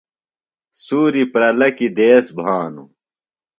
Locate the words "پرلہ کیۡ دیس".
1.31-2.25